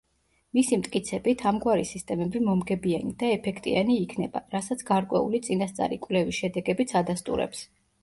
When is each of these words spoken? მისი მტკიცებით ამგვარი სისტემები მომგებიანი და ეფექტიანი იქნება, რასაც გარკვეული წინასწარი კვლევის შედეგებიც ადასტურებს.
მისი 0.57 0.77
მტკიცებით 0.83 1.43
ამგვარი 1.51 1.85
სისტემები 1.89 2.41
მომგებიანი 2.49 3.15
და 3.21 3.31
ეფექტიანი 3.37 4.01
იქნება, 4.09 4.45
რასაც 4.57 4.85
გარკვეული 4.91 5.45
წინასწარი 5.49 6.05
კვლევის 6.11 6.45
შედეგებიც 6.45 7.01
ადასტურებს. 7.07 7.67